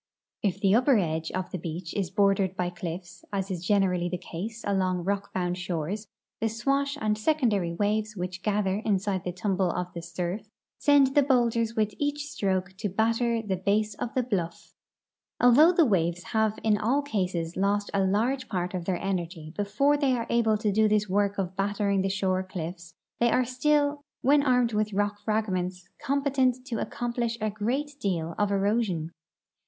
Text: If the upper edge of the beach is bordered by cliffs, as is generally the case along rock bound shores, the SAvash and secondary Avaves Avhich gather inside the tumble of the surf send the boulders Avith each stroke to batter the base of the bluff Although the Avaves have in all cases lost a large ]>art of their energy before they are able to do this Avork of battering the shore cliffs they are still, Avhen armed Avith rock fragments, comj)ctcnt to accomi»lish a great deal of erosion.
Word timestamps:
If 0.41 0.59
the 0.59 0.73
upper 0.73 0.97
edge 0.97 1.29
of 1.33 1.51
the 1.51 1.59
beach 1.59 1.93
is 1.95 2.09
bordered 2.09 2.57
by 2.57 2.71
cliffs, 2.71 3.23
as 3.31 3.51
is 3.51 3.63
generally 3.63 4.09
the 4.09 4.17
case 4.17 4.63
along 4.65 5.03
rock 5.03 5.31
bound 5.31 5.59
shores, 5.59 6.07
the 6.39 6.47
SAvash 6.47 6.97
and 6.99 7.15
secondary 7.15 7.75
Avaves 7.77 8.17
Avhich 8.17 8.41
gather 8.41 8.77
inside 8.83 9.23
the 9.23 9.31
tumble 9.31 9.69
of 9.69 9.93
the 9.93 10.01
surf 10.01 10.49
send 10.79 11.13
the 11.13 11.21
boulders 11.21 11.73
Avith 11.73 11.93
each 11.99 12.25
stroke 12.25 12.73
to 12.77 12.89
batter 12.89 13.43
the 13.43 13.57
base 13.57 13.93
of 13.93 14.15
the 14.15 14.23
bluff 14.23 14.73
Although 15.39 15.71
the 15.71 15.85
Avaves 15.85 16.23
have 16.33 16.57
in 16.63 16.79
all 16.79 17.03
cases 17.03 17.55
lost 17.55 17.91
a 17.93 18.03
large 18.03 18.47
]>art 18.49 18.73
of 18.73 18.85
their 18.85 18.97
energy 18.97 19.53
before 19.55 19.97
they 19.97 20.13
are 20.13 20.25
able 20.31 20.57
to 20.57 20.71
do 20.71 20.87
this 20.87 21.05
Avork 21.05 21.37
of 21.37 21.55
battering 21.55 22.01
the 22.01 22.09
shore 22.09 22.41
cliffs 22.41 22.95
they 23.19 23.29
are 23.29 23.45
still, 23.45 24.01
Avhen 24.25 24.41
armed 24.43 24.71
Avith 24.71 24.97
rock 24.97 25.19
fragments, 25.19 25.87
comj)ctcnt 26.03 26.65
to 26.65 26.77
accomi»lish 26.77 27.37
a 27.39 27.51
great 27.51 27.97
deal 27.99 28.33
of 28.39 28.51
erosion. 28.51 29.11